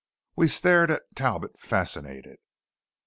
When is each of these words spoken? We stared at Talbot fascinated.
We 0.35 0.47
stared 0.47 0.89
at 0.89 1.03
Talbot 1.15 1.59
fascinated. 1.59 2.37